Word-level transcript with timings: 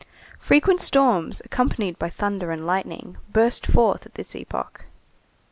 Frequent 0.39 0.81
storms, 0.81 1.43
accompanied 1.45 1.99
by 1.99 2.09
thunder 2.09 2.49
and 2.49 2.65
lightning, 2.65 3.17
burst 3.31 3.67
forth 3.67 4.03
at 4.07 4.15
this 4.15 4.33
epoch. 4.35 4.85